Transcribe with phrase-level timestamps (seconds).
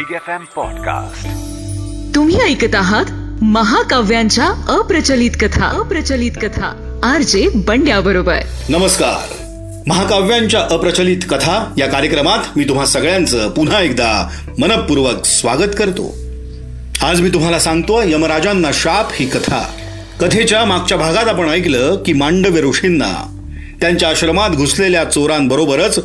[0.00, 1.26] Big F M podcast
[2.14, 3.04] तुम्ही ऐकत आहात
[3.42, 5.64] महाकाव्यांच्या अप्रचलित कथा.
[5.64, 7.00] अप्रचलित कथा.
[7.02, 8.36] आर जे बंड्या बरोबर
[8.68, 9.34] नमस्कार.
[9.86, 14.28] महाकाव्यांच्या अप्रचलित कथा या कार्यक्रमात मी तुम्हा सगळ्यांचं पुन्हा एकदा
[14.58, 16.16] मनपूर्वक स्वागत करतो.
[17.02, 19.70] आज मी तुम्हाला सांगतो यमराजांना शाप ही कथा.
[20.20, 23.36] कथेच्या मागच्या भागात आपण ऐकलं की मांडव्य ऋषींना
[23.80, 25.98] त्यांच्या आश्रमात घुसलेल्या चोरांबरोबरच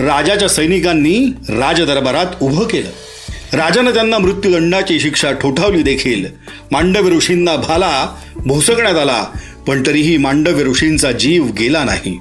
[0.00, 3.07] राजाच्या सैनिकांनी राजदरबारात उभं केलं.
[3.52, 6.26] राजानं त्यांना मृत्यूदंडाची शिक्षा ठोठावली देखील.
[6.72, 8.06] मांडव्य ऋषींना भाला
[8.36, 9.24] भोसकण्यात आला
[9.66, 12.18] पण तरीही मांडव्य ऋषींचा जीव गेला नाही.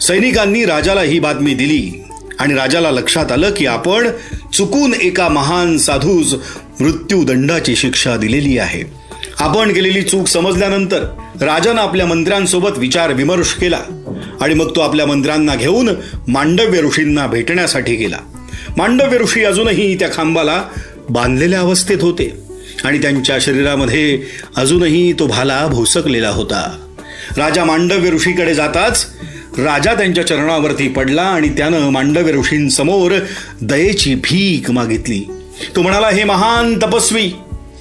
[0.00, 2.04] सैनिकांनी राजाला ही बातमी दिली
[2.38, 4.08] आणि राजाला लक्षात आलं की आपण
[4.52, 6.34] चुकून एका महान साधूस
[6.80, 8.82] मृत्यूदंडाची शिक्षा दिलेली आहे.
[9.38, 11.04] आपण केलेली चूक समजल्यानंतर
[11.40, 13.80] राजानं आपल्या मंत्र्यांसोबत विचार विमर्श केला
[14.40, 15.88] आणि मग तो आपल्या मंत्र्यांना घेऊन
[16.28, 18.18] मांडव्य ऋषींना भेटण्यासाठी गेला.
[18.76, 20.62] मांडव्य ऋषी अजूनही त्या खांबाला
[21.08, 22.32] बांधलेल्या अवस्थेत होते
[22.84, 24.22] आणि त्यांच्या शरीरामध्ये
[24.56, 26.78] अजूनही तो भाला भोसकलेला होता.
[27.36, 29.06] राजा मांडव्य ऋषीकडे जाताच
[29.58, 33.12] राजा त्यांच्या चरणावरती पडला आणि त्यानं मांडव्य ऋषींसमोर
[33.60, 35.24] दयेची भीक मागितली.
[35.76, 37.30] तो म्हणाला हे महान तपस्वी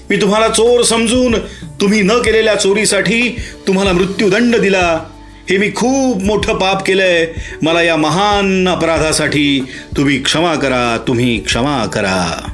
[0.09, 1.35] मी तुम्हाला चोर समजून
[1.81, 3.37] तुम्ही न केलेल्या चोरीसाठी
[3.67, 4.99] तुम्हाला मृत्यूदंड दिला.
[5.49, 7.25] हे मी खूप मोठं पाप केलंय.
[7.61, 9.65] मला या महान अपराधासाठी
[9.97, 12.51] तुम्ही क्षमा करा तुम्ही क्षमा करा.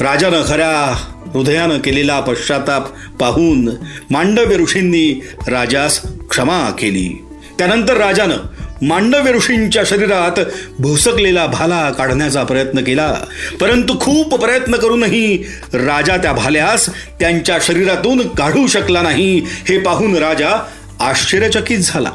[0.00, 2.82] राजानं खऱ्या हृदयानं केलेला पश्चाताप
[3.20, 3.68] पाहून
[4.10, 7.24] मांडव्य ऋषींनी राजास क्षमा केली.
[7.58, 8.36] त्यानंतर राजानं
[8.82, 10.40] मांडव्य ऋषींच्या शरीरात
[10.78, 13.14] भोसकलेला भाला काढण्याचा प्रयत्न केला.
[13.60, 15.36] परंतु खूप प्रयत्न करूनही
[15.74, 16.88] राजा त्या भाल्यास
[17.20, 20.66] त्यांच्या शरीरातून काढू शकला नाही हे पाहून राजा
[21.00, 22.10] आश्चर्यचकित झाला.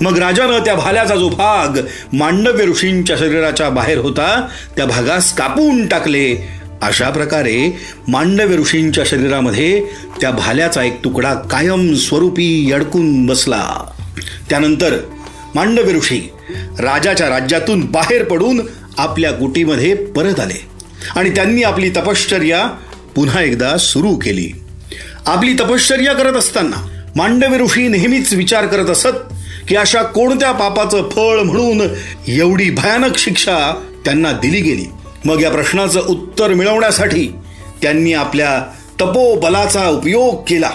[0.00, 1.68] मग राजानं त्या भाल्याचा जो भाग
[2.12, 6.56] मांडव्य ऋषींच्या शरीराच्या बाहेर होता त्या भागास कापून टाकले.
[6.82, 7.76] अशा प्रकारे
[8.08, 9.80] मांडव्य ऋषींच्या शरीरामध्ये
[10.20, 13.92] त्या भाल्याचा एक तुकडा कायम स्वरूपी अडकून बसला.
[14.50, 14.96] त्यानंतर
[15.54, 16.30] मांडव्य ऋषी
[16.78, 18.60] राजाच्या राज्यातून बाहेर पडून
[18.98, 20.66] आपल्या कुटीमध्ये परत आले
[21.16, 22.66] आणि त्यांनी आपली तपश्चर्या
[23.14, 24.52] पुन्हा एकदा सुरू केली.
[25.26, 26.86] आपली तपश्चर्या करत असताना
[27.16, 29.34] मांडव्य ऋषी नेहमीच विचार करत असत
[29.68, 31.80] की अशा कोणत्या पापाचं फळ म्हणून
[32.28, 34.84] एवढी भयानक शिक्षा त्यांना दिली गेली?
[35.24, 37.32] मग या प्रश्नाचं उत्तर मिळवण्यासाठी
[37.82, 38.62] त्यांनी आपल्या
[39.00, 40.70] तपोबलाचा उपयोग केला.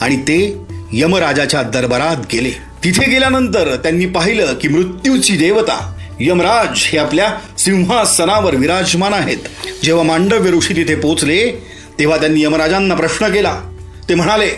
[0.00, 0.56] आणि ते
[0.92, 2.50] यमराजाच्या दरबारात गेले.
[2.84, 9.36] तिथे गेल्यानंतर त्यांनी पाहिलं की मृत्यूची देवता यमराज हे आपल्या सिंहासनावर विराजमान आहेत.
[9.84, 11.52] जेव्हा मांडव्य ऋषी तिथे पोचले
[11.98, 13.60] तेव्हा त्यांनी यमराजांना प्रश्न केला.
[14.08, 14.50] ते म्हणाले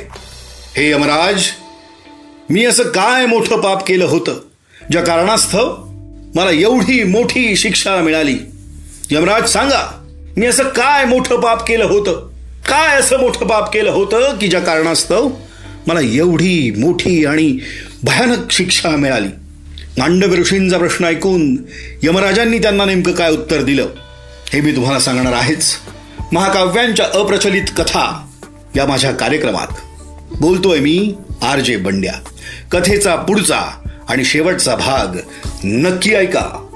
[0.77, 1.43] हे यमराज
[2.51, 4.41] मी असं काय मोठं पाप केलं होतं?
[4.91, 5.77] ज्या कारणास्तव
[6.35, 8.39] मला एवढी मोठी शिक्षा मिळाली.
[9.11, 10.05] यमराज सांगा
[10.37, 12.29] मी असं काय मोठं पाप केलं होतं?
[12.69, 15.31] काय असं मोठं पाप केलं होतं की ज्या कारणास्तव
[15.87, 17.59] मला एवढी मोठी आणि
[18.05, 19.29] भयानक शिक्षा मिळाली?
[19.99, 21.57] मांडव ऋषींचा प्रश्न ऐकून
[22.03, 23.87] यमराजांनी त्यांना नेमकं काय उत्तर दिलं?
[24.53, 25.75] हे मी तुम्हाला सांगणार आहेच.
[26.33, 28.27] महाकाव्यांच्या अप्रचलित कथा
[28.77, 29.67] या माझ्या कार्यक्रमात.
[30.41, 32.13] बोलतोय मी आर जे बंड्या.
[32.73, 35.17] कथेचा पुढचा आणि शेवटचा भाग
[35.65, 36.67] नक्की ऐका.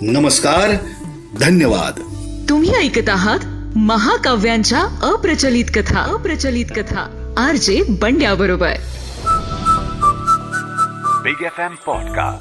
[0.00, 0.70] नमस्कार
[1.40, 2.00] धन्यवाद.
[2.48, 3.38] तुम्ही ऐकत आहात
[3.76, 6.00] महाकाव्यांच्या अप्रचलित कथा.
[6.00, 7.34] अप्रचलित कथा.
[7.36, 8.72] आर जे बंड्या बरोबर
[11.22, 12.40] बिग एफ एम पॉडकास्ट